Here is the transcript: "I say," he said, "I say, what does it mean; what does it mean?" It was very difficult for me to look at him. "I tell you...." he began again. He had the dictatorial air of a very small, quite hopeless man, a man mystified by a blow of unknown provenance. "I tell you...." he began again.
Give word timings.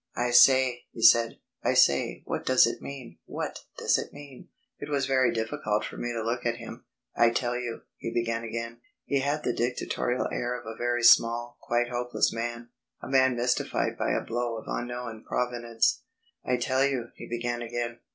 "I 0.15 0.31
say," 0.31 0.85
he 0.89 1.03
said, 1.03 1.37
"I 1.63 1.75
say, 1.75 2.23
what 2.25 2.43
does 2.43 2.65
it 2.65 2.81
mean; 2.81 3.19
what 3.25 3.59
does 3.77 3.99
it 3.99 4.11
mean?" 4.11 4.49
It 4.79 4.89
was 4.89 5.05
very 5.05 5.31
difficult 5.31 5.85
for 5.85 5.95
me 5.95 6.11
to 6.11 6.23
look 6.23 6.43
at 6.43 6.57
him. 6.57 6.85
"I 7.15 7.29
tell 7.29 7.55
you...." 7.55 7.81
he 7.97 8.11
began 8.11 8.43
again. 8.43 8.81
He 9.05 9.19
had 9.19 9.43
the 9.43 9.53
dictatorial 9.53 10.27
air 10.31 10.59
of 10.59 10.65
a 10.65 10.75
very 10.75 11.03
small, 11.03 11.59
quite 11.61 11.89
hopeless 11.89 12.33
man, 12.33 12.69
a 12.99 13.07
man 13.07 13.35
mystified 13.35 13.95
by 13.95 14.13
a 14.13 14.25
blow 14.25 14.57
of 14.57 14.65
unknown 14.67 15.23
provenance. 15.23 16.01
"I 16.43 16.57
tell 16.57 16.83
you...." 16.83 17.09
he 17.13 17.27
began 17.29 17.61
again. 17.61 17.99